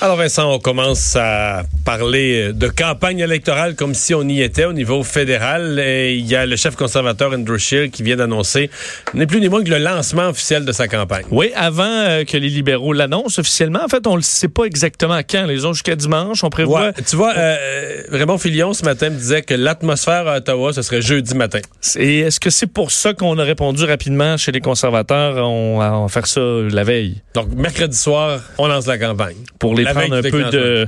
Alors 0.00 0.14
Vincent, 0.16 0.52
on 0.52 0.60
commence 0.60 1.16
à 1.16 1.64
parler 1.84 2.52
de 2.52 2.68
campagne 2.68 3.18
électorale 3.18 3.74
comme 3.74 3.94
si 3.94 4.14
on 4.14 4.22
y 4.22 4.42
était 4.42 4.64
au 4.64 4.72
niveau 4.72 5.02
fédéral. 5.02 5.80
Et 5.80 6.14
il 6.14 6.24
y 6.24 6.36
a 6.36 6.46
le 6.46 6.54
chef 6.54 6.76
conservateur 6.76 7.32
Andrew 7.32 7.58
Scheer 7.58 7.90
qui 7.90 8.04
vient 8.04 8.14
d'annoncer, 8.14 8.70
n'est 9.14 9.26
plus 9.26 9.40
ni 9.40 9.48
moins 9.48 9.64
que 9.64 9.70
le 9.70 9.78
lancement 9.78 10.28
officiel 10.28 10.64
de 10.64 10.70
sa 10.70 10.86
campagne. 10.86 11.24
Oui, 11.32 11.50
avant 11.56 11.82
euh, 11.82 12.22
que 12.22 12.36
les 12.36 12.48
libéraux 12.48 12.92
l'annoncent 12.92 13.40
officiellement. 13.40 13.80
En 13.84 13.88
fait, 13.88 14.06
on 14.06 14.16
ne 14.16 14.22
sait 14.22 14.46
pas 14.46 14.66
exactement 14.66 15.18
quand. 15.28 15.48
Ils 15.50 15.66
ont 15.66 15.72
jusqu'à 15.72 15.96
dimanche. 15.96 16.44
On 16.44 16.50
prévoit. 16.50 16.80
Ouais, 16.80 16.92
tu 17.04 17.16
vois, 17.16 17.34
euh, 17.36 18.02
Raymond 18.12 18.38
Filion 18.38 18.74
ce 18.74 18.84
matin 18.84 19.10
me 19.10 19.16
disait 19.16 19.42
que 19.42 19.54
l'atmosphère 19.54 20.28
à 20.28 20.36
Ottawa, 20.36 20.72
ce 20.72 20.82
serait 20.82 21.02
jeudi 21.02 21.34
matin. 21.34 21.58
Et 21.96 22.20
est-ce 22.20 22.38
que 22.38 22.50
c'est 22.50 22.68
pour 22.68 22.92
ça 22.92 23.14
qu'on 23.14 23.36
a 23.36 23.42
répondu 23.42 23.82
rapidement 23.82 24.36
chez 24.36 24.52
les 24.52 24.60
conservateurs? 24.60 25.44
On 25.44 25.78
va 25.78 26.06
faire 26.08 26.28
ça 26.28 26.40
la 26.40 26.84
veille? 26.84 27.16
Donc 27.34 27.48
mercredi 27.52 27.96
soir, 27.96 28.38
on 28.58 28.68
lance 28.68 28.86
la 28.86 28.96
campagne. 28.96 29.36
Pour 29.58 29.74
les 29.74 29.87
prendre 29.94 30.14
un 30.14 30.22
peu, 30.22 30.44
de, 30.44 30.86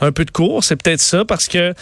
un 0.00 0.12
peu 0.12 0.24
de 0.24 0.30
cours. 0.30 0.64
C'est 0.64 0.76
peut-être 0.76 1.00
ça 1.00 1.24
parce 1.24 1.48
que, 1.48 1.74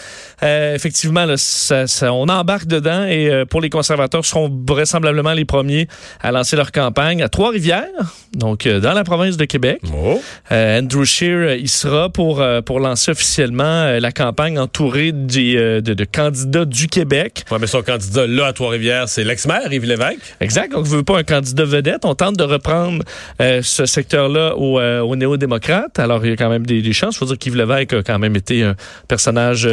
euh, 0.42 0.74
effectivement, 0.74 1.24
là, 1.24 1.36
ça, 1.36 1.86
ça, 1.86 2.12
on 2.12 2.28
embarque 2.28 2.66
dedans 2.66 3.04
et 3.04 3.30
euh, 3.30 3.44
pour 3.44 3.60
les 3.60 3.70
conservateurs 3.70 4.24
seront 4.24 4.50
vraisemblablement 4.66 5.32
les 5.32 5.44
premiers 5.44 5.88
à 6.20 6.32
lancer 6.32 6.56
leur 6.56 6.72
campagne 6.72 7.22
à 7.22 7.28
Trois-Rivières, 7.28 7.86
donc 8.34 8.66
euh, 8.66 8.80
dans 8.80 8.92
la 8.92 9.04
province 9.04 9.36
de 9.36 9.44
Québec. 9.44 9.80
Oh. 9.94 10.20
Andrew 10.50 11.04
Scheer 11.04 11.56
il 11.56 11.68
sera 11.68 12.08
pour, 12.08 12.44
pour 12.66 12.80
lancer 12.80 13.10
officiellement 13.10 13.98
la 13.98 14.12
campagne 14.12 14.58
entourée 14.58 15.12
des, 15.12 15.54
de, 15.54 15.94
de, 15.94 16.04
candidats 16.04 16.64
du 16.64 16.88
Québec. 16.88 17.44
Ouais, 17.50 17.58
mais 17.60 17.66
son 17.66 17.82
candidat 17.82 18.26
là 18.26 18.46
à 18.46 18.52
Trois-Rivières, 18.52 19.08
c'est 19.08 19.24
l'ex-maire 19.24 19.72
Yves 19.72 19.84
Lévesque. 19.84 20.36
Exact. 20.40 20.72
Donc, 20.72 20.86
on 20.86 20.90
ne 20.90 20.96
veut 20.96 21.02
pas 21.02 21.18
un 21.18 21.22
candidat 21.22 21.64
vedette. 21.64 22.04
On 22.04 22.14
tente 22.14 22.36
de 22.36 22.44
reprendre 22.44 23.02
ce 23.38 23.86
secteur-là 23.86 24.56
aux, 24.56 24.80
aux 24.80 25.16
néo-démocrates. 25.16 25.98
Alors, 25.98 26.24
il 26.24 26.30
y 26.30 26.32
a 26.32 26.36
quand 26.36 26.50
même 26.50 26.51
des, 26.58 26.82
des 26.82 26.92
chances. 26.92 27.16
Il 27.16 27.18
faut 27.18 27.26
dire 27.26 27.38
qu'Yves 27.38 27.56
Lévesque 27.56 27.92
a 27.94 28.02
quand 28.02 28.18
même 28.18 28.36
été 28.36 28.62
un 28.62 28.74
personnage 29.08 29.68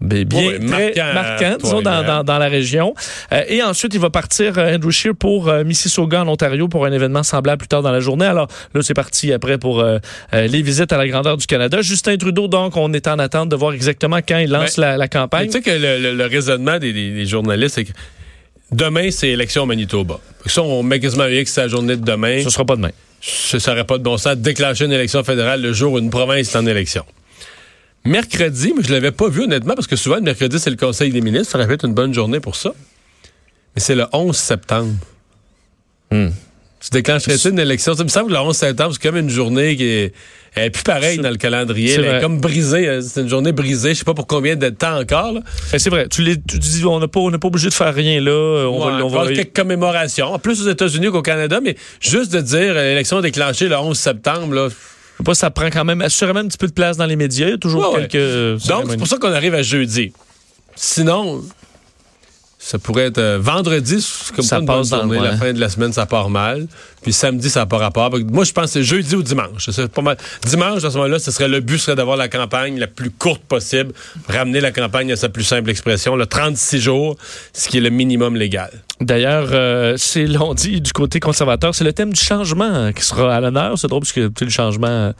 bien 0.00 0.24
Oui, 0.34 0.58
marquant, 0.60 1.14
marquant 1.14 1.56
disons, 1.62 1.80
dans, 1.82 2.02
dans, 2.04 2.24
dans 2.24 2.38
la 2.38 2.48
région. 2.48 2.92
Euh, 3.32 3.42
et 3.48 3.62
ensuite, 3.62 3.94
il 3.94 4.00
va 4.00 4.10
partir, 4.10 4.58
euh, 4.58 4.74
Andrew 4.74 4.90
Scheer, 4.90 5.14
pour 5.14 5.48
euh, 5.48 5.62
Mississauga, 5.62 6.22
en 6.22 6.28
Ontario, 6.28 6.66
pour 6.66 6.86
un 6.86 6.92
événement 6.92 7.22
semblable 7.22 7.58
plus 7.58 7.68
tard 7.68 7.82
dans 7.82 7.92
la 7.92 8.00
journée. 8.00 8.26
Alors 8.26 8.48
là, 8.74 8.82
c'est 8.82 8.94
parti 8.94 9.32
après 9.32 9.58
pour 9.58 9.84
les 10.32 10.62
visites 10.62 10.92
à 10.92 10.96
la 10.96 11.06
grandeur 11.06 11.36
du 11.36 11.46
Canada. 11.46 11.82
Justin 11.82 12.16
Trudeau, 12.16 12.48
donc, 12.48 12.76
on 12.76 12.92
est 12.92 13.06
en 13.06 13.18
attente 13.20 13.48
de 13.48 13.54
voir 13.56 13.74
exactement 13.74 14.18
quand 14.26 14.38
il 14.38 14.50
lance 14.50 14.76
Ben, 14.78 14.96
la, 14.96 15.06
campagne. 15.08 15.46
Tu 15.46 15.52
sais 15.52 15.60
que 15.62 15.70
le, 15.70 16.00
le- 16.00 16.14
le 16.16 16.26
raisonnement 16.26 16.78
des, 16.78 16.92
des- 16.92 17.10
des 17.12 17.26
journalistes, 17.26 17.76
c'est 17.76 17.84
que 17.84 17.92
demain, 18.72 19.10
c'est 19.10 19.28
élection 19.28 19.62
au 19.62 19.66
Manitoba. 19.66 20.20
Ça, 20.46 20.62
on 20.62 20.82
met 20.82 21.00
quasiment 21.00 21.24
que 21.24 21.44
c'est 21.44 21.62
la 21.62 21.68
journée 21.68 21.96
de 21.96 22.04
demain. 22.04 22.42
Ce 22.42 22.50
sera 22.50 22.64
pas 22.64 22.76
demain. 22.76 22.90
Ce 23.20 23.58
serait 23.58 23.84
pas 23.84 23.98
de 23.98 24.02
bon 24.02 24.18
sens 24.18 24.36
de 24.36 24.42
déclencher 24.42 24.86
une 24.86 24.92
élection 24.92 25.22
fédérale 25.22 25.62
le 25.62 25.72
jour 25.72 25.92
où 25.92 25.98
une 25.98 26.10
province 26.10 26.54
est 26.54 26.58
en 26.58 26.66
élection. 26.66 27.04
Mercredi, 28.04 28.72
mais 28.76 28.82
je 28.82 28.92
l'avais 28.92 29.12
pas 29.12 29.28
vu 29.28 29.42
honnêtement, 29.44 29.74
parce 29.74 29.86
que 29.86 29.94
souvent, 29.94 30.16
le 30.16 30.22
mercredi, 30.22 30.58
c'est 30.58 30.70
le 30.70 30.76
Conseil 30.76 31.12
des 31.12 31.20
ministres. 31.20 31.52
Ça 31.52 31.58
aurait 31.58 31.68
pu 31.68 31.74
être 31.74 31.84
une 31.84 31.94
bonne 31.94 32.12
journée 32.12 32.40
pour 32.40 32.56
ça. 32.56 32.72
Mais 33.74 33.80
c'est 33.80 33.94
le 33.94 34.06
11 34.12 34.36
septembre. 34.36 34.94
Hmm. 36.10 36.30
Tu 36.82 36.88
déclencherais-tu 36.90 37.48
une 37.50 37.58
élection? 37.60 37.94
Ça 37.94 38.02
me 38.02 38.08
semble 38.08 38.28
que 38.28 38.32
le 38.32 38.40
11 38.40 38.56
septembre, 38.56 38.92
c'est 38.92 39.02
comme 39.08 39.16
une 39.16 39.30
journée 39.30 39.76
qui 39.76 39.84
est, 39.84 40.12
elle 40.54 40.64
est 40.64 40.70
plus 40.70 40.82
pareille 40.82 41.18
dans 41.18 41.30
le 41.30 41.36
calendrier. 41.36 41.92
Elle 41.92 42.04
est 42.04 42.20
comme 42.20 42.40
brisée. 42.40 42.88
euh, 42.88 43.00
C'est 43.00 43.20
une 43.20 43.28
journée 43.28 43.52
brisée. 43.52 43.94
Je 43.94 43.98
sais 44.00 44.04
pas 44.04 44.14
pour 44.14 44.26
combien 44.26 44.56
de 44.56 44.68
temps 44.68 44.98
encore. 44.98 45.32
Ben, 45.34 45.78
c'est 45.78 45.90
vrai. 45.90 46.08
Tu, 46.08 46.22
dis, 46.36 46.84
on 46.84 46.98
n'a 46.98 47.06
pas, 47.06 47.20
on 47.20 47.30
n'est 47.30 47.38
pas 47.38 47.46
obligé 47.48 47.68
de 47.68 47.74
faire 47.74 47.94
rien 47.94 48.20
là. 48.20 48.66
On 48.68 48.84
Ouais, 48.84 48.98
va, 48.98 49.04
on 49.04 49.08
va- 49.08 49.32
quelques 49.32 49.54
commémorations. 49.54 50.26
En 50.34 50.38
plus 50.40 50.60
aux 50.66 50.68
États-Unis 50.70 51.06
qu'au 51.12 51.22
Canada, 51.22 51.60
mais 51.62 51.76
juste 52.00 52.32
de 52.32 52.40
dire 52.40 52.72
euh, 52.76 52.82
l'élection 52.90 53.20
déclenchée 53.20 53.68
le 53.68 53.76
11 53.78 53.96
septembre, 53.96 54.52
là. 54.52 54.68
Je 54.68 54.74
sais 55.18 55.24
pas, 55.24 55.34
ça 55.34 55.50
prend 55.50 55.66
quand 55.70 55.84
même 55.84 56.00
assurément 56.02 56.40
un 56.40 56.48
petit 56.48 56.58
peu 56.58 56.66
de 56.66 56.72
place 56.72 56.96
dans 56.96 57.06
les 57.06 57.14
médias. 57.16 57.46
Il 57.46 57.50
y 57.50 57.54
a 57.54 57.58
toujours 57.58 57.92
Ouais, 57.94 58.00
quelques. 58.00 58.14
euh, 58.16 58.58
Donc, 58.68 58.86
c'est 58.90 58.96
pour 58.96 59.06
ça 59.06 59.18
qu'on 59.18 59.32
arrive 59.32 59.54
à 59.54 59.62
jeudi. 59.62 60.12
Sinon, 60.74 61.42
ça 62.64 62.78
pourrait 62.78 63.06
être 63.06 63.18
euh, 63.18 63.38
vendredi, 63.40 64.06
comme 64.36 64.44
Ça 64.44 64.60
passe 64.62 64.90
dans 64.90 65.00
journée. 65.00 65.18
La 65.18 65.36
fin 65.36 65.52
de 65.52 65.58
la 65.58 65.68
semaine, 65.68 65.92
ça 65.92 66.06
part 66.06 66.30
mal. 66.30 66.68
Puis 67.02 67.12
samedi, 67.12 67.50
ça 67.50 67.60
n'a 67.60 67.66
pas 67.66 67.78
rapport. 67.78 68.12
Moi, 68.30 68.44
je 68.44 68.52
pense 68.52 68.66
que 68.66 68.70
c'est 68.70 68.84
jeudi 68.84 69.16
ou 69.16 69.22
dimanche. 69.24 69.68
C'est 69.68 69.90
pas 69.90 70.00
mal. 70.00 70.16
Dimanche, 70.46 70.84
à 70.84 70.90
ce 70.90 70.96
moment-là, 70.98 71.18
ce 71.18 71.32
serait 71.32 71.48
le 71.48 71.58
but 71.58 71.78
serait 71.78 71.96
d'avoir 71.96 72.16
la 72.16 72.28
campagne 72.28 72.78
la 72.78 72.86
plus 72.86 73.10
courte 73.10 73.42
possible, 73.42 73.92
ramener 74.28 74.60
la 74.60 74.70
campagne 74.70 75.10
à 75.10 75.16
sa 75.16 75.28
plus 75.28 75.42
simple 75.42 75.70
expression, 75.70 76.14
le 76.14 76.24
36 76.24 76.80
jours, 76.80 77.16
ce 77.52 77.68
qui 77.68 77.78
est 77.78 77.80
le 77.80 77.90
minimum 77.90 78.36
légal. 78.36 78.70
D'ailleurs, 79.00 79.48
euh, 79.50 79.96
c'est 79.98 80.26
l'on 80.26 80.54
dit 80.54 80.80
du 80.80 80.92
côté 80.92 81.18
conservateur, 81.18 81.74
c'est 81.74 81.82
le 81.82 81.92
thème 81.92 82.12
du 82.12 82.20
changement 82.20 82.64
hein, 82.64 82.92
qui 82.92 83.02
sera 83.04 83.34
à 83.34 83.40
l'honneur. 83.40 83.76
C'est 83.76 83.88
drôle 83.88 84.02
parce 84.02 84.12
que 84.12 84.30
le 84.40 84.50
changement, 84.50 84.86
euh, 84.86 85.12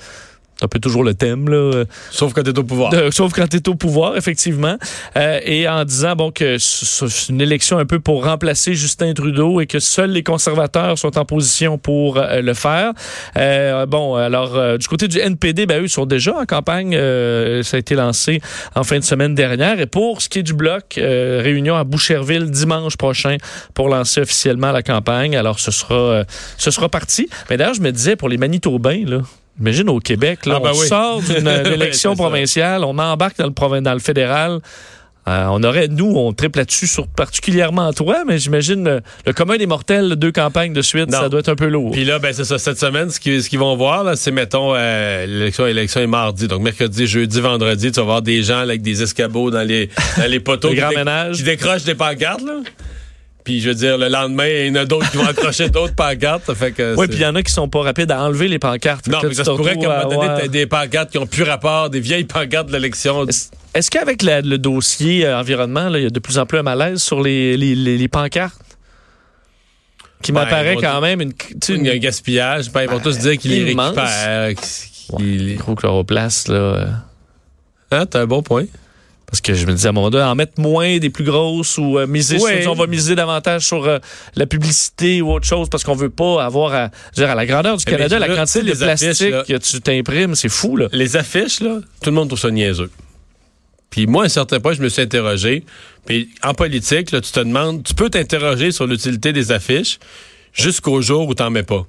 c'est 0.63 0.67
un 0.67 0.69
peu 0.69 0.79
toujours 0.79 1.03
le 1.03 1.15
thème 1.15 1.49
là. 1.49 1.83
Sauf 2.13 2.33
quand 2.35 2.43
tu 2.45 2.51
es 2.51 2.59
au 2.59 2.63
pouvoir. 2.63 2.91
De- 2.93 3.11
sauf 3.11 3.33
quand 3.33 3.49
tu 3.49 3.57
es 3.57 3.69
au 3.69 3.75
pouvoir, 3.75 4.17
effectivement. 4.17 4.77
Euh, 5.17 5.41
et 5.45 5.69
en 5.69 5.85
disant 5.85 6.15
bon 6.15 6.31
que 6.31 6.57
c'est 6.59 7.29
une 7.31 7.41
élection 7.41 7.79
un 7.79 7.85
peu 7.85 7.99
pour 7.99 8.25
remplacer 8.25 8.75
Justin 8.75 9.13
Trudeau 9.13 9.61
et 9.61 9.67
que 9.67 9.81
seuls 9.81 10.11
les 10.13 10.23
conservateurs 10.23 10.99
sont 10.99 11.19
en 11.19 11.25
position 11.25 11.79
pour 11.79 12.19
euh, 12.19 12.41
le 12.43 12.55
faire. 12.55 12.93
Euh, 13.37 13.87
bon, 13.87 14.15
alors 14.15 14.57
euh, 14.57 14.77
du 14.79 14.87
côté 14.87 15.09
du 15.09 15.19
NPD, 15.19 15.67
ben 15.67 15.83
eux 15.83 15.89
sont 15.89 16.07
déjà 16.07 16.37
en 16.37 16.45
campagne. 16.47 16.95
Euh, 16.95 17.63
ça 17.65 17.77
a 17.77 17.81
été 17.81 17.95
lancé 17.97 18.41
en 18.77 18.85
fin 18.85 18.99
de 18.99 19.05
semaine 19.05 19.35
dernière. 19.35 19.81
Et 19.81 19.87
pour 19.87 20.23
ce 20.23 20.29
qui 20.29 20.39
est 20.39 20.43
du 20.45 20.55
bloc, 20.55 20.97
euh, 20.99 21.41
réunion 21.43 21.75
à 21.75 21.83
Boucherville 21.85 22.51
dimanche 22.51 22.97
prochain 22.97 23.37
pour 23.75 23.89
lancer 23.89 24.21
officiellement 24.21 24.71
la 24.71 24.83
campagne. 24.83 25.37
Alors 25.37 25.59
ce 25.59 25.71
sera, 25.73 25.95
euh, 25.95 26.25
ce 26.57 26.71
sera 26.71 26.89
parti. 26.89 27.29
Mais 27.51 27.57
d'ailleurs, 27.57 27.75
je 27.75 27.81
me 27.83 27.91
disais 27.91 28.15
pour 28.15 28.29
les 28.29 28.37
Manitobains 28.39 29.05
là. 29.07 29.19
Imagine 29.61 29.89
au 29.91 29.99
Québec, 30.01 30.47
là, 30.47 30.55
Ah, 30.57 30.61
ben 30.63 30.71
on 30.75 30.79
oui. 30.81 30.87
sort 30.89 31.21
d'une 31.23 31.47
Oui, 31.65 31.73
élection 31.75 32.17
provinciale, 32.17 32.85
on 32.85 32.99
embarque 32.99 33.39
dans 33.39 33.47
le, 33.47 33.81
dans 33.81 33.93
le 33.93 33.99
fédéral. 34.01 34.61
Euh, 35.29 35.47
on 35.51 35.63
aurait, 35.63 35.87
nous, 35.87 36.13
on 36.17 36.33
triple 36.33 36.59
là-dessus, 36.59 36.89
sur, 36.89 37.07
particulièrement 37.07 37.93
toi, 37.93 38.25
mais 38.27 38.39
j'imagine 38.39 38.83
le, 38.83 39.01
le 39.25 39.33
commun 39.33 39.57
des 39.57 39.67
mortels, 39.67 40.17
deux 40.17 40.33
campagnes 40.33 40.73
de 40.73 40.83
suite, 40.83 41.13
Non. 41.13 41.21
ça 41.21 41.29
doit 41.29 41.39
être 41.39 41.49
un 41.49 41.55
peu 41.55 41.69
lourd. 41.69 41.93
Puis 41.93 42.05
là, 42.05 42.19
ben 42.19 42.33
c'est 42.33 42.45
ça. 42.45 42.59
Cette 42.59 42.81
semaine, 42.81 43.09
ce 43.09 43.21
qu'ils 43.21 43.59
vont 43.61 43.77
voir, 43.77 44.17
c'est 44.17 44.33
mettons 44.33 44.73
euh, 44.75 45.25
l'élection, 45.27 45.65
l'élection 45.67 46.01
est 46.01 46.09
mardi. 46.09 46.49
Donc 46.49 46.63
mercredi, 46.63 47.07
jeudi, 47.07 47.41
vendredi, 47.41 47.93
tu 47.93 48.01
vas 48.01 48.07
voir 48.07 48.23
des 48.23 48.43
gens 48.43 48.57
là, 48.57 48.71
avec 48.71 48.83
des 48.83 49.01
escabeaux 49.01 49.53
dans 49.53 49.63
les 49.63 49.91
dans 50.19 50.27
les 50.29 50.41
poteaux 50.41 50.69
Le 50.71 50.75
qui, 50.75 50.81
grand 50.81 50.91
dé- 50.91 50.97
ménage. 50.97 51.37
qui 51.37 51.43
décrochent 51.45 51.85
des 51.85 51.95
pancartes. 51.95 52.43
Là. 52.43 52.55
Puis 53.45 53.61
je 53.61 53.71
veux 53.71 53.75
dire, 53.75 53.99
le 53.99 54.09
lendemain, 54.09 54.47
il 54.47 54.69
y 54.69 54.71
en 54.71 54.77
a 54.77 54.85
d'autres 54.85 55.11
qui 55.11 55.17
vont 55.17 55.27
accrocher 55.27 55.69
d'autres 55.71 55.95
pancartes. 55.97 56.45
Ça 56.47 56.55
fait 56.55 56.71
que 56.73 56.95
Oui, 56.97 57.09
puis 57.09 57.17
il 57.19 57.23
y 57.23 57.27
en 57.27 57.35
a 57.35 57.43
qui 57.43 57.51
sont 57.53 57.69
pas 57.69 57.83
rapides 57.83 58.11
à 58.13 58.23
enlever 58.23 58.47
les 58.49 58.59
pancartes. 58.61 59.09
non, 59.09 59.19
mais 59.23 59.35
ça 59.35 59.45
se 59.45 59.51
pourrait 59.51 59.77
qu'à 59.77 60.01
un 60.01 60.05
moment 60.05 60.11
donné, 60.17 60.29
avoir- 60.31 60.49
des 60.49 60.67
pancartes 60.67 61.11
qui 61.11 61.19
ont 61.19 61.27
plus 61.27 61.43
rapport, 61.43 61.91
des 61.91 61.99
vieilles 62.01 62.25
pancartes 62.25 62.69
de 62.69 62.73
l'élection. 62.73 63.27
Est-ce 63.75 63.91
qu'avec 63.91 64.23
le 64.23 64.57
dossier 64.59 65.27
euh, 65.27 65.41
environnement, 65.41 65.89
il 65.95 66.03
y 66.03 66.07
a 66.07 66.11
de 66.11 66.21
plus 66.21 66.39
en 66.39 66.47
plus 66.47 66.59
un 66.59 66.63
malaise 66.63 67.03
sur 67.03 67.21
les, 67.21 67.57
les, 67.57 67.75
les- 67.75 67.99
les 67.99 68.09
pancartes? 68.09 68.61
Qui 70.23 70.31
Ben, 70.31 70.43
m'apparaît 70.43 70.75
quand 70.75 70.81
dire- 70.93 71.01
même 71.01 71.21
une. 71.21 71.33
tu 71.33 71.47
sais, 71.65 71.73
Il 71.75 71.85
y 71.85 71.89
a 71.89 71.93
un 71.93 71.95
une 71.97 72.01
gaspillage. 72.01 72.71
Ben, 72.71 72.83
ils 72.83 72.89
vont 72.89 73.01
tous 73.01 73.19
dire 73.19 73.37
qu'ils 73.39 73.51
les 73.51 73.65
récupèrent. 73.75 74.55
qu'ils- 74.55 75.57
gros 75.57 75.75
chloroplaste, 75.75 76.49
là. 76.49 76.55
euh, 76.55 76.87
Hein, 77.91 78.07
t'as 78.07 78.21
un 78.21 78.27
bon 78.27 78.43
point. 78.43 78.67
Parce 79.33 79.41
que 79.41 79.55
je 79.55 79.65
me 79.67 79.73
disais 79.73 79.87
à 79.87 79.91
un 79.91 79.93
moment 79.93 80.11
donné, 80.11 80.25
en 80.25 80.35
mettre 80.35 80.61
moins 80.61 80.99
des 80.99 81.09
plus 81.09 81.25
grosses 81.25 81.79
ou 81.79 81.99
euh, 81.99 82.07
miser 82.07 82.39
Ouais. 82.39 82.63
sur, 82.63 82.73
on 82.73 82.75
va 82.75 82.87
miser 82.87 83.15
davantage 83.15 83.63
sur 83.67 83.87
euh, 83.87 83.99
la 84.37 84.45
publicité 84.47 85.23
ou 85.23 85.33
autre 85.33 85.47
chose 85.47 85.71
parce 85.71 85.85
qu'on 85.85 85.95
veut 85.97 86.11
pas 86.11 86.45
avoir 86.45 86.75
à, 86.75 86.91
dire, 87.17 87.31
à 87.31 87.35
la 87.35 87.47
grandeur 87.47 87.79
du 87.79 87.85
Eh, 87.87 87.91
Canada, 87.91 88.19
la 88.19 88.29
quantité 88.29 88.63
de 88.63 88.71
affiches, 88.73 88.85
plastique 89.19 89.31
que 89.49 89.57
tu 89.57 89.81
t'imprimes, 89.81 90.35
c'est 90.35 90.51
fou, 90.51 90.77
là. 90.77 90.89
les 90.93 91.17
affiches, 91.17 91.61
là, 91.61 91.81
tout 92.03 92.11
le 92.11 92.15
monde 92.15 92.29
trouve 92.29 92.39
ça 92.41 92.51
niaiseux. 92.51 92.91
Puis 93.89 94.07
moi, 94.07 94.25
à 94.25 94.27
un 94.27 94.29
certain 94.29 94.61
point, 94.61 94.75
je 94.75 94.83
me 94.83 94.89
suis 94.91 95.01
interrogé. 95.03 95.65
Puis 96.05 96.29
en 96.43 96.53
politique, 96.55 97.11
là, 97.11 97.21
tu 97.23 97.33
te 97.33 97.41
demandes, 97.41 97.83
tu 97.85 97.95
peux 97.95 98.11
t'interroger 98.11 98.71
sur 98.71 98.87
l'utilité 98.87 99.33
des 99.33 99.51
affiches 99.51 99.99
jusqu'au 100.53 101.01
jour 101.01 101.27
où 101.27 101.35
t'en 101.35 101.49
mets 101.51 101.63
pas. 101.63 101.87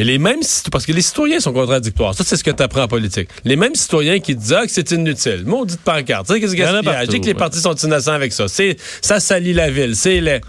Mais 0.00 0.06
les 0.06 0.16
mêmes 0.16 0.42
citoyens, 0.42 0.70
parce 0.72 0.86
que 0.86 0.92
les 0.92 1.02
citoyens 1.02 1.40
sont 1.40 1.52
contradictoires. 1.52 2.14
Ça, 2.14 2.24
c'est 2.24 2.38
ce 2.38 2.42
que 2.42 2.50
tu 2.50 2.62
apprends 2.62 2.84
en 2.84 2.88
politique. 2.88 3.28
Les 3.44 3.54
mêmes 3.54 3.74
citoyens 3.74 4.18
qui 4.18 4.34
disent 4.34 4.54
ah, 4.54 4.64
que 4.64 4.72
c'est 4.72 4.92
inutile. 4.92 5.42
Maudite 5.44 5.82
pancarte. 5.82 6.26
Tu 6.26 6.32
sais, 6.32 6.40
qu'est-ce 6.40 6.56
que 6.56 7.18
que 7.18 7.26
les 7.26 7.34
partis 7.34 7.60
sont 7.60 7.74
innocents 7.74 8.14
avec 8.14 8.32
ça. 8.32 8.48
C'est, 8.48 8.78
ça 9.02 9.20
salit 9.20 9.52
la 9.52 9.68
ville. 9.70 9.94
C'est 9.94 10.22
laid. 10.22 10.40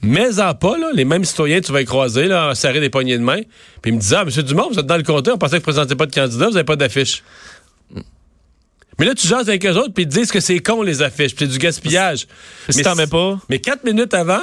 Mais 0.00 0.40
en 0.40 0.54
pas, 0.54 0.78
là, 0.78 0.88
les 0.94 1.04
mêmes 1.04 1.26
citoyens, 1.26 1.60
tu 1.60 1.70
vas 1.70 1.80
les 1.80 1.84
croiser, 1.84 2.28
là, 2.28 2.54
serrer 2.54 2.80
des 2.80 2.88
poignées 2.88 3.18
de 3.18 3.22
main. 3.22 3.42
Puis 3.82 3.90
ils 3.90 3.94
me 3.96 4.00
disaient, 4.00 4.16
ah, 4.16 4.22
M. 4.22 4.30
Dumont, 4.42 4.70
vous 4.72 4.78
êtes 4.78 4.86
dans 4.86 4.96
le 4.96 5.02
comté, 5.02 5.30
on 5.30 5.36
pensait 5.36 5.60
que 5.60 5.64
vous 5.66 5.72
ne 5.72 5.74
présentez 5.74 5.94
pas 5.94 6.06
de 6.06 6.14
candidat, 6.14 6.46
vous 6.46 6.52
n'avez 6.52 6.64
pas 6.64 6.76
d'affiche. 6.76 7.22
Mais 8.98 9.04
là, 9.04 9.14
tu 9.14 9.28
jases 9.28 9.50
avec 9.50 9.66
eux 9.66 9.76
autres, 9.76 9.92
puis 9.92 10.04
ils 10.04 10.08
te 10.08 10.14
disent 10.14 10.32
que 10.32 10.40
c'est 10.40 10.60
con, 10.60 10.80
les 10.80 11.02
affiches, 11.02 11.34
puis 11.34 11.44
c'est 11.44 11.52
du 11.52 11.58
gaspillage. 11.58 12.26
Si 12.70 12.78
Mais 12.78 12.84
t'en 12.84 12.94
mets 12.94 13.06
pas, 13.06 13.38
Mais 13.50 13.58
quatre 13.58 13.84
minutes 13.84 14.14
avant, 14.14 14.40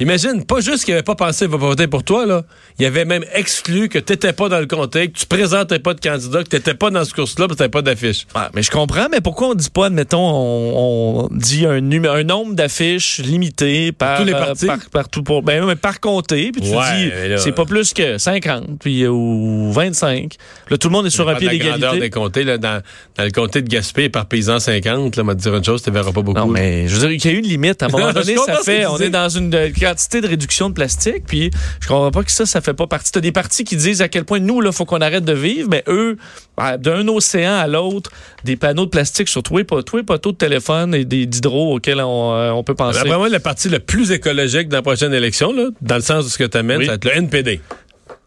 Imagine, 0.00 0.44
pas 0.44 0.60
juste 0.60 0.84
qu'il 0.84 0.94
avait 0.94 1.02
pas 1.02 1.14
pensé 1.14 1.46
va 1.46 1.58
voter 1.58 1.86
pour 1.86 2.02
toi, 2.04 2.24
là. 2.24 2.42
Il 2.78 2.86
avait 2.86 3.04
même 3.04 3.24
exclu 3.34 3.88
que 3.90 3.98
t'étais 3.98 4.32
pas 4.32 4.48
dans 4.48 4.58
le 4.58 4.66
comté, 4.66 5.08
que 5.08 5.18
tu 5.18 5.26
présentais 5.26 5.78
pas 5.78 5.92
de 5.92 6.00
candidat, 6.00 6.42
que 6.42 6.48
t'étais 6.48 6.72
pas 6.72 6.90
dans 6.90 7.04
ce 7.04 7.12
course-là, 7.12 7.46
parce 7.46 7.56
que 7.56 7.58
t'avais 7.58 7.70
pas 7.70 7.82
d'affiche. 7.82 8.26
Mais 8.54 8.62
je 8.62 8.70
comprends, 8.70 9.08
mais 9.10 9.20
pourquoi 9.20 9.48
on 9.48 9.54
dit 9.54 9.68
pas, 9.68 9.86
admettons, 9.86 10.18
on, 10.18 11.24
on 11.24 11.28
dit 11.30 11.66
un, 11.66 11.80
nombre 11.80 12.54
d'affiches 12.54 13.18
limité 13.18 13.92
par, 13.92 14.18
tous 14.18 14.24
les 14.24 14.32
euh, 14.32 14.38
partis? 14.38 14.66
par, 14.66 14.78
par 14.90 15.08
tout 15.08 15.22
pour, 15.22 15.42
ben, 15.42 15.64
mais 15.66 15.76
par 15.76 16.00
comté, 16.00 16.50
puis 16.52 16.62
tu 16.62 16.70
Ouais, 16.70 17.10
dis, 17.10 17.42
c'est 17.42 17.52
pas 17.52 17.66
plus 17.66 17.92
que 17.92 18.16
50, 18.16 18.78
puis, 18.80 19.02
euh, 19.02 19.08
ou 19.08 19.70
25. 19.72 20.34
Là, 20.70 20.78
tout 20.78 20.88
le 20.88 20.92
monde 20.92 21.06
est 21.06 21.10
sur 21.10 21.28
un 21.28 21.34
pied 21.34 21.48
d'égalité. 21.48 21.98
des 21.98 22.10
comtés, 22.10 22.44
là, 22.44 22.56
dans, 22.56 22.80
dans 23.16 23.24
le 23.24 23.30
comté 23.30 23.60
de 23.60 23.68
Gaspé, 23.68 24.08
par 24.08 24.26
paysan 24.26 24.60
50, 24.60 25.16
là, 25.16 25.24
m'a 25.24 25.34
dire 25.34 25.54
une 25.54 25.64
chose, 25.64 25.82
tu 25.82 25.90
verras 25.90 26.12
pas 26.12 26.22
beaucoup. 26.22 26.38
Non, 26.38 26.46
mais 26.46 26.88
je 26.88 26.96
veux 26.96 27.08
dire 27.08 27.20
qu'il 27.20 27.32
y 27.32 27.34
a 27.34 27.38
une 27.38 27.46
limite. 27.46 27.82
À 27.82 27.86
un 27.86 27.88
moment 27.90 28.12
donné, 28.12 28.36
ça 28.36 28.56
fait, 28.64 28.80
tu 28.80 28.86
on 28.86 28.98
est 28.98 29.10
dans 29.10 29.28
une 29.28 29.54
euh, 29.54 29.70
quantité 29.90 30.20
de 30.20 30.28
réduction 30.28 30.68
de 30.68 30.74
plastique, 30.74 31.24
puis 31.26 31.50
je 31.80 31.88
comprends 31.88 32.10
pas 32.10 32.22
que 32.22 32.30
ça, 32.30 32.46
ça 32.46 32.60
fait 32.60 32.74
pas 32.74 32.86
partie. 32.86 33.10
T'as 33.12 33.20
des 33.20 33.32
partis 33.32 33.64
qui 33.64 33.76
disent 33.76 34.02
à 34.02 34.08
quel 34.08 34.24
point 34.24 34.38
nous, 34.38 34.60
là, 34.60 34.72
faut 34.72 34.84
qu'on 34.84 35.00
arrête 35.00 35.24
de 35.24 35.32
vivre, 35.32 35.68
mais 35.70 35.82
eux, 35.88 36.16
ah, 36.56 36.76
d'un 36.76 37.06
océan 37.08 37.54
à 37.56 37.66
l'autre, 37.66 38.10
des 38.44 38.56
panneaux 38.56 38.84
de 38.84 38.90
plastique 38.90 39.28
sur 39.28 39.42
tous 39.42 39.56
les, 39.58 39.64
tous 39.64 39.96
les 39.96 40.02
poteaux 40.02 40.32
de 40.32 40.36
téléphone 40.36 40.94
et 40.94 41.04
des 41.04 41.26
d'hydro 41.26 41.74
auxquels 41.76 42.00
on, 42.00 42.32
euh, 42.34 42.50
on 42.50 42.62
peut 42.62 42.74
penser. 42.74 42.98
D'après 43.00 43.16
moi, 43.18 43.28
le 43.28 43.38
parti 43.38 43.68
le 43.68 43.78
plus 43.80 44.10
écologique 44.12 44.68
dans 44.68 44.76
la 44.78 44.82
prochaine 44.82 45.12
élection, 45.14 45.52
là, 45.52 45.68
dans 45.80 45.96
le 45.96 46.02
sens 46.02 46.24
de 46.24 46.30
ce 46.30 46.38
que 46.38 46.44
tu 46.44 46.56
amènes, 46.58 46.78
Oui. 46.78 46.84
ça 46.86 46.92
va 46.92 46.96
être 46.96 47.04
le 47.04 47.16
NPD. 47.16 47.60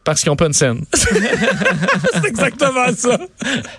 Parce 0.03 0.19
qu'ils 0.21 0.31
ont 0.31 0.35
pas 0.35 0.47
une 0.47 0.53
scène. 0.53 0.83
C'est 0.93 2.25
exactement 2.27 2.87
ça. 2.95 3.17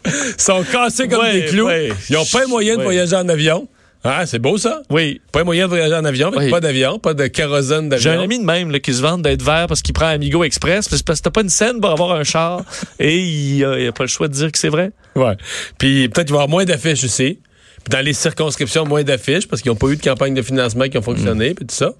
Ils 0.06 0.12
sont 0.38 0.62
cassés 0.72 1.06
comme 1.06 1.20
Ouais, 1.20 1.40
des 1.40 1.44
clous. 1.46 1.66
ouais. 1.66 1.92
Ils 2.08 2.14
n'ont 2.16 2.24
pas 2.24 2.44
un 2.44 2.46
moyen 2.48 2.76
de 2.78 2.82
voyager 2.82 3.14
en 3.16 3.28
avion. 3.28 3.68
Ah, 4.04 4.26
c'est 4.26 4.38
beau 4.38 4.58
ça? 4.58 4.82
Oui. 4.90 5.20
Pas 5.32 5.40
un 5.40 5.44
moyen 5.44 5.64
de 5.64 5.70
voyager 5.70 5.94
en 5.94 6.04
avion, 6.04 6.30
mais 6.30 6.44
Oui. 6.44 6.50
pas 6.50 6.60
d'avion, 6.60 6.98
pas 6.98 7.14
de 7.14 7.26
kérosène 7.26 7.84
J'ai 7.84 8.04
d'avion. 8.10 8.20
un 8.20 8.24
ami 8.24 8.38
de 8.38 8.44
même 8.44 8.70
là, 8.70 8.78
qui 8.78 8.92
se 8.92 9.00
vante 9.00 9.22
d'être 9.22 9.42
vert 9.42 9.66
parce 9.66 9.80
qu'il 9.80 9.94
prend 9.94 10.06
Amigo 10.08 10.44
Express, 10.44 10.88
parce 10.88 11.02
parce 11.02 11.20
que 11.20 11.24
t'as 11.24 11.30
pas 11.30 11.40
une 11.40 11.48
scène 11.48 11.80
pour 11.80 11.90
avoir 11.90 12.12
un 12.12 12.22
char 12.24 12.62
et 13.00 13.18
il 13.18 13.64
a, 13.64 13.78
il 13.78 13.86
a 13.88 13.92
pas 13.92 14.04
le 14.04 14.08
choix 14.08 14.28
de 14.28 14.34
dire 14.34 14.52
que 14.52 14.58
c'est 14.58 14.68
vrai. 14.68 14.90
Ouais. 15.16 15.36
Puis 15.78 16.08
peut-être 16.10 16.26
qu'il 16.26 16.34
va 16.34 16.40
y 16.40 16.44
avoir 16.44 16.48
moins 16.48 16.64
d'affiches 16.66 17.02
aussi. 17.04 17.38
Puis 17.84 17.90
dans 17.90 18.04
les 18.04 18.12
circonscriptions, 18.12 18.84
moins 18.84 19.02
d'affiches 19.04 19.48
parce 19.48 19.62
qu'ils 19.62 19.70
n'ont 19.70 19.76
pas 19.76 19.88
eu 19.88 19.96
de 19.96 20.02
campagne 20.02 20.34
de 20.34 20.42
financement 20.42 20.84
qui 20.88 20.98
ont 20.98 21.02
fonctionné, 21.02 21.50
Mm. 21.50 21.54
puis 21.54 21.66
tout 21.66 21.74
ça. 21.74 21.92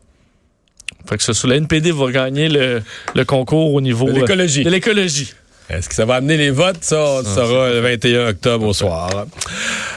Fait 1.08 1.16
que 1.18 1.22
ça, 1.22 1.34
sur 1.34 1.48
la 1.48 1.56
NPD 1.56 1.90
va 1.90 2.10
gagner 2.10 2.48
le, 2.48 2.82
le 3.14 3.24
concours 3.24 3.72
au 3.74 3.80
niveau 3.80 4.06
De 4.06 4.12
euh, 4.12 4.20
l'écologie. 4.20 4.64
de 4.64 4.70
l'écologie. 4.70 5.32
Est-ce 5.70 5.88
que 5.88 5.94
ça 5.94 6.04
va 6.04 6.16
amener 6.16 6.36
les 6.36 6.50
votes? 6.50 6.82
Ça, 6.82 7.00
on 7.00 7.18
le 7.20 7.24
saura 7.24 7.70
le 7.70 7.80
21 7.80 8.28
octobre 8.28 8.66
au 8.66 8.74
soir. 8.74 9.26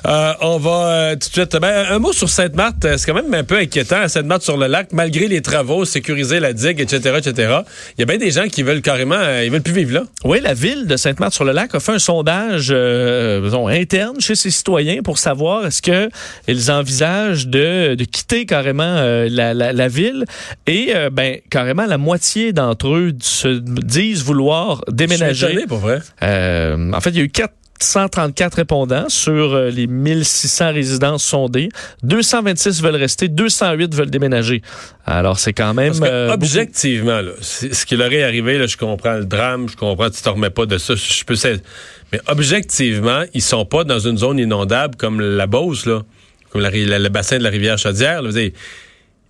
Euh, 0.06 0.34
on 0.42 0.58
va 0.60 0.88
euh, 0.88 1.12
tout 1.14 1.28
de 1.28 1.34
suite. 1.34 1.58
Ben, 1.60 1.86
un 1.90 2.00
mot 2.00 2.14
sur 2.14 2.30
Sainte-Marthe. 2.30 2.86
Euh, 2.86 2.96
C'est 2.98 3.06
quand 3.06 3.14
même 3.22 3.34
un 3.34 3.44
peu 3.44 3.58
inquiétant. 3.58 4.08
Sainte-Marthe 4.08 4.44
sur 4.44 4.56
le 4.56 4.68
lac, 4.68 4.94
malgré 4.94 5.28
les 5.28 5.42
travaux, 5.42 5.84
sécuriser 5.84 6.40
la 6.40 6.54
digue, 6.54 6.80
etc., 6.80 7.16
etc. 7.18 7.58
Il 7.98 8.00
y 8.00 8.04
a 8.04 8.06
bien 8.06 8.18
des 8.18 8.32
gens 8.32 8.48
qui 8.48 8.64
veulent 8.64 8.82
carrément, 8.82 9.16
euh, 9.18 9.44
ils 9.44 9.52
veulent 9.52 9.62
plus 9.62 9.74
vivre 9.74 9.94
là. 9.94 10.04
Oui, 10.24 10.40
la 10.42 10.54
ville 10.54 10.88
de 10.88 10.96
Sainte-Marthe-sur-le-Lac 10.96 11.76
a 11.76 11.80
fait 11.82 11.92
un 11.94 12.00
sondage 12.00 12.68
disons, 13.44 13.68
interne 13.68 14.22
chez 14.22 14.36
ses 14.36 14.52
citoyens 14.52 15.02
pour 15.04 15.18
savoir 15.18 15.66
est-ce 15.66 15.82
que 15.82 16.10
ils 16.48 16.72
envisagent 16.72 17.48
de, 17.48 17.96
de 17.96 18.04
quitter 18.06 18.46
carrément 18.46 19.02
la, 19.30 19.54
la- 19.54 19.74
la 19.74 19.88
ville 19.90 20.24
et 20.66 20.94
ben 21.12 21.38
carrément 21.50 21.86
la 21.86 21.98
moitié 21.98 22.54
d'entre 22.54 22.88
eux 22.96 23.14
se 23.20 23.60
disent 23.60 24.24
vouloir 24.24 24.82
déménager. 24.90 25.57
Étonné, 25.58 25.68
pour 25.68 25.80
vrai? 25.80 26.00
Euh, 26.24 26.92
en 26.94 27.02
fait, 27.02 27.10
il 27.12 27.18
y 27.18 27.22
a 27.22 27.24
eu 27.24 27.30
434 27.30 28.56
répondants 28.56 29.10
sur 29.10 29.54
euh, 29.54 29.70
les 29.70 29.88
1600 29.88 30.74
résidences 30.74 31.24
sondées. 31.24 31.70
226 32.04 32.82
veulent 32.82 32.96
rester, 32.96 33.28
208 33.28 33.94
veulent 33.94 34.10
déménager. 34.10 34.62
Alors, 35.06 35.40
c'est 35.40 35.54
quand 35.54 35.74
même... 35.74 35.90
Parce 35.90 36.00
que, 36.00 36.06
euh, 36.06 36.34
objectivement, 36.34 37.22
là, 37.22 37.32
ce 37.42 37.86
qui 37.86 37.96
leur 37.96 38.12
est 38.12 38.24
arrivé, 38.24 38.58
là, 38.58 38.66
je 38.68 38.78
comprends 38.78 39.14
le 39.18 39.26
drame, 39.26 39.70
je 39.70 39.76
comprends, 39.76 40.10
tu 40.10 40.22
te 40.22 40.30
remets 40.30 40.50
pas 40.50 40.66
de 40.66 40.78
ça, 40.78 40.96
je 40.96 41.24
peux 41.24 41.36
Mais 42.12 42.20
objectivement, 42.28 43.24
ils 43.34 43.42
sont 43.42 43.66
pas 43.66 43.84
dans 43.84 44.00
une 44.00 44.18
zone 44.18 44.40
inondable 44.40 44.96
comme 44.96 45.22
la 45.22 45.46
Beauce, 45.48 45.86
là, 45.86 46.02
comme 46.50 46.62
la 46.62 46.70
ri- 46.70 46.86
la- 46.86 47.00
le 47.00 47.10
bassin 47.10 47.38
de 47.38 47.44
la 47.44 47.50
rivière 47.50 47.78
Chaudière. 47.78 48.22
là. 48.22 48.30
Vous 48.30 48.36
savez, 48.36 48.54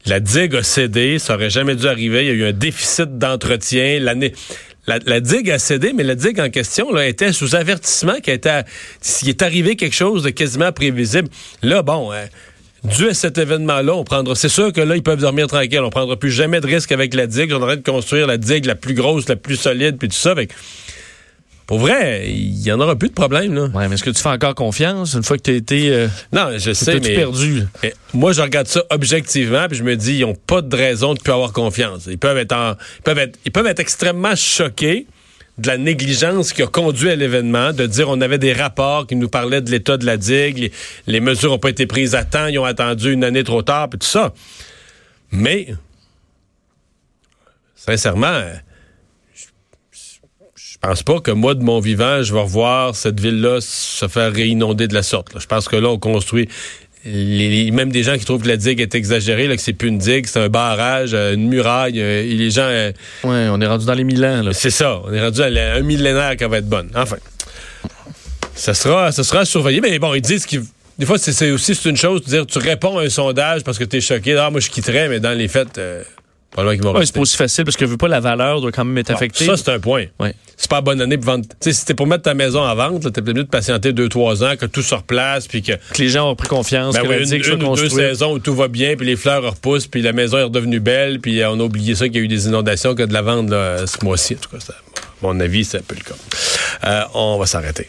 la 0.05 0.19
digue 0.21 0.55
a 0.55 0.63
cédé, 0.63 1.19
ça 1.19 1.33
aurait 1.35 1.49
jamais 1.49 1.75
dû 1.75 1.85
arriver. 1.87 2.21
Il 2.23 2.27
y 2.27 2.29
a 2.29 2.33
eu 2.33 2.45
un 2.49 2.53
déficit 2.53 3.17
d'entretien. 3.17 3.99
L'année, 3.99 4.33
la, 4.87 5.19
digue 5.19 5.51
a 5.51 5.59
cédé, 5.59 5.91
mais 5.93 6.03
la 6.03 6.15
digue 6.15 6.39
en 6.39 6.49
question 6.49 6.91
là, 6.93 7.07
était 7.07 7.33
sous 7.33 7.55
avertissement, 7.55 8.19
qui 8.23 8.31
était, 8.31 8.63
est 9.25 9.41
arrivé 9.41 9.75
quelque 9.75 9.95
chose 9.95 10.23
de 10.23 10.29
quasiment 10.29 10.71
prévisible. 10.71 11.29
Là, 11.61 11.81
bon. 11.81 12.11
hein, 12.11 12.25
Dû 12.83 13.09
à 13.09 13.13
cet 13.13 13.37
événement-là, 13.37 13.95
on 13.95 14.03
prendra. 14.03 14.35
C'est 14.35 14.49
sûr 14.49 14.71
que 14.71 14.79
là, 14.79 14.95
ils 14.95 15.03
peuvent 15.03 15.19
dormir 15.19 15.47
tranquille. 15.47 15.81
On 15.81 15.89
prendra 15.89 16.15
plus 16.15 16.31
jamais 16.31 16.61
de 16.61 16.67
risque 16.67 16.91
avec 16.91 17.13
la 17.15 17.27
digue. 17.27 17.51
On 17.51 17.61
aurait 17.61 17.77
de 17.77 17.83
construire 17.83 18.27
la 18.27 18.37
digue 18.37 18.65
la 18.65 18.75
plus 18.75 18.93
grosse, 18.93 19.27
la 19.27 19.35
plus 19.35 19.55
solide, 19.55 19.97
puis 19.97 20.07
tout 20.07 20.15
ça. 20.15 20.35
Pour 21.67 21.79
vrai, 21.79 22.29
il 22.31 22.59
y 22.65 22.71
en 22.71 22.79
aura 22.79 22.95
plus 22.95 23.09
de 23.09 23.13
problème, 23.13 23.53
là. 23.53 23.65
Ouais, 23.73 23.87
mais 23.89 23.95
est-ce 23.95 24.03
que 24.03 24.09
tu 24.09 24.21
fais 24.21 24.29
encore 24.29 24.55
confiance 24.55 25.13
une 25.13 25.23
fois 25.23 25.37
que 25.37 25.43
tu 25.43 25.51
as 25.51 25.55
été 25.55 25.89
euh, 25.93 26.07
Non, 26.31 26.57
je 26.57 26.71
sais, 26.73 26.99
mais. 27.01 27.13
perdu? 27.15 27.63
Mais 27.83 27.93
moi, 28.13 28.31
je 28.31 28.41
regarde 28.41 28.67
ça 28.67 28.83
objectivement, 28.89 29.67
puis 29.67 29.77
je 29.77 29.83
me 29.83 29.95
dis, 29.97 30.15
ils 30.19 30.21
n'ont 30.21 30.33
pas 30.33 30.61
de 30.61 30.75
raison 30.75 31.13
de 31.13 31.19
plus 31.19 31.33
avoir 31.33 31.51
confiance. 31.53 32.07
Ils 32.09 32.17
peuvent 32.17 32.37
être, 32.37 32.53
en- 32.53 32.71
ils 32.99 33.01
peuvent 33.03 33.17
être, 33.19 33.37
ils 33.45 33.51
peuvent 33.51 33.67
être 33.67 33.81
extrêmement 33.81 34.35
choqués 34.35 35.05
de 35.57 35.67
la 35.67 35.77
négligence 35.77 36.53
qui 36.53 36.61
a 36.63 36.67
conduit 36.67 37.09
à 37.09 37.15
l'événement, 37.15 37.73
de 37.73 37.85
dire 37.87 38.07
on 38.09 38.21
avait 38.21 38.37
des 38.37 38.53
rapports 38.53 39.05
qui 39.07 39.15
nous 39.15 39.27
parlaient 39.27 39.61
de 39.61 39.69
l'état 39.71 39.97
de 39.97 40.05
la 40.05 40.15
digue, 40.15 40.57
les, 40.59 40.71
les 41.07 41.19
mesures 41.19 41.49
n'ont 41.49 41.57
pas 41.59 41.69
été 41.71 41.85
prises 41.87 42.13
à 42.15 42.23
temps, 42.23 42.45
ils 42.47 42.59
ont 42.59 42.65
attendu 42.65 43.11
une 43.11 43.23
année 43.23 43.43
trop 43.43 43.61
tard, 43.63 43.89
puis 43.89 43.97
tout 43.99 44.05
ça. 44.07 44.33
Mais, 45.31 45.67
sincèrement, 47.75 48.41
je 50.83 50.87
pense 50.89 51.03
pas 51.03 51.19
que 51.19 51.31
moi, 51.31 51.53
de 51.55 51.63
mon 51.63 51.79
vivant, 51.79 52.21
je 52.23 52.33
vais 52.33 52.39
revoir 52.39 52.95
cette 52.95 53.19
ville-là 53.19 53.59
se 53.61 54.07
faire 54.07 54.31
réinonder 54.31 54.87
de 54.87 54.93
la 54.93 55.03
sorte. 55.03 55.33
là. 55.33 55.39
Je 55.41 55.47
pense 55.47 55.67
que 55.67 55.75
là, 55.75 55.89
on 55.89 55.97
construit. 55.99 56.47
les- 57.05 57.71
même 57.71 57.89
des 57.89 58.03
gens 58.03 58.17
qui 58.17 58.25
trouvent 58.25 58.41
que 58.41 58.47
la 58.49 58.57
digue 58.57 58.81
est 58.81 58.93
exagérée, 58.93 59.47
là, 59.47 59.55
que 59.55 59.61
c'est 59.61 59.71
plus 59.71 59.87
une 59.87 59.97
digue, 59.97 60.25
c'est 60.27 60.41
un 60.41 60.49
barrage, 60.49 61.11
euh, 61.13 61.35
une 61.35 61.47
muraille. 61.47 62.01
euh, 62.01 62.21
et 62.23 62.33
les 62.33 62.49
gens, 62.51 62.63
euh, 62.67 62.91
Ouais, 63.23 63.47
on 63.49 63.61
est 63.61 63.65
rendu 63.67 63.85
dans 63.85 63.93
les 63.93 64.03
mille 64.03 64.25
ans. 64.25 64.41
C'est 64.51 64.71
ça. 64.71 64.99
On 65.05 65.13
est 65.13 65.21
rendu 65.23 65.41
à 65.41 65.49
la- 65.49 65.75
un 65.75 65.81
millénaire 65.81 66.35
qui 66.35 66.43
va 66.43 66.57
être 66.57 66.67
bonne. 66.67 66.89
Enfin, 66.95 67.15
ça 68.55 68.73
sera, 68.73 69.11
ça 69.13 69.23
sera 69.23 69.45
surveillé. 69.45 69.79
Mais 69.79 69.97
bon, 69.99 70.13
ils 70.15 70.21
disent 70.21 70.45
qu'ils 70.45 70.63
des 70.99 71.05
fois, 71.05 71.17
c'est 71.19 71.51
aussi 71.51 71.73
une 71.85 71.95
chose 71.95 72.23
de 72.23 72.29
dire 72.29 72.45
tu 72.47 72.57
réponds 72.57 72.97
à 72.97 73.03
un 73.03 73.09
sondage 73.09 73.63
parce 73.63 73.77
que 73.77 73.83
tu 73.85 73.97
es 73.97 74.01
choqué. 74.01 74.35
Ah, 74.35 74.49
moi, 74.49 74.59
je 74.59 74.69
quitterais, 74.69 75.07
mais 75.07 75.19
dans 75.19 75.37
les 75.37 75.47
faits, 75.47 75.77
euh, 75.77 76.03
pas 76.55 76.63
loin 76.63 76.75
qu'ils 76.75 76.83
vont 76.83 76.93
Ouais, 76.93 77.05
c'est 77.05 77.13
pas 77.13 77.21
aussi 77.21 77.37
facile 77.37 77.65
parce 77.65 77.77
que 77.77 77.85
vu 77.85 77.97
pas 77.97 78.07
la 78.07 78.19
valeur 78.19 78.61
doit 78.61 78.71
quand 78.71 78.85
même 78.85 78.97
être 78.97 79.09
Bon, 79.09 79.15
affectée. 79.15 79.45
ça, 79.45 79.57
c'est 79.57 79.69
un 79.69 79.79
point. 79.79 80.05
Ouais. 80.19 80.33
C'est 80.55 80.69
pas 80.71 80.81
bonne 80.81 80.99
année 81.01 81.17
pour 81.17 81.27
vendre. 81.33 81.45
Si 81.59 81.71
c'était 81.73 81.93
pour 81.93 82.07
mettre 82.07 82.23
ta 82.23 82.33
maison 82.33 82.61
en 82.61 82.73
vente, 82.73 83.01
t'es 83.13 83.21
peut-être 83.21 83.35
mieux 83.37 83.43
de 83.43 83.49
patienter 83.49 83.93
deux, 83.93 84.09
trois 84.09 84.43
ans, 84.43 84.55
que 84.59 84.65
tout 84.65 84.81
se 84.81 84.95
replace, 84.95 85.47
puis 85.47 85.61
que. 85.61 85.73
que 85.73 86.01
les 86.01 86.09
gens 86.09 86.31
ont 86.31 86.35
pris 86.35 86.47
confiance, 86.47 86.95
Ben 86.95 87.03
que 87.03 87.07
la 87.09 87.17
une, 87.19 87.25
soit 87.27 87.53
une 87.55 87.63
ou 87.63 87.75
deux 87.75 87.89
saisons 87.89 88.33
où 88.33 88.39
tout 88.39 88.55
va 88.55 88.67
bien, 88.67 88.95
puis 88.95 89.05
les 89.05 89.15
fleurs 89.15 89.43
repoussent, 89.43 89.85
puis 89.87 90.01
la 90.01 90.13
maison 90.13 90.37
est 90.39 90.43
redevenue 90.43 90.79
belle, 90.79 91.19
puis 91.19 91.41
euh, 91.41 91.51
on 91.51 91.59
a 91.59 91.63
oublié 91.63 91.93
ça 91.93 92.05
qu'il 92.07 92.15
y 92.17 92.19
a 92.19 92.23
eu 92.23 92.27
des 92.27 92.47
inondations 92.47 92.95
que 92.95 93.03
de 93.03 93.13
la 93.13 93.21
vente 93.21 93.49
là, 93.51 93.85
ce 93.85 94.03
mois-ci. 94.03 94.33
En 94.35 94.37
tout 94.37 94.49
cas, 94.49 94.59
ça- 94.59 94.73
à 94.73 95.25
mon 95.25 95.39
avis, 95.39 95.63
c'est 95.65 95.77
un 95.77 95.81
peu 95.81 95.95
le 95.95 96.01
cas. 96.01 96.15
Euh, 96.85 97.01
on 97.13 97.37
va 97.37 97.45
s'arrêter. 97.45 97.87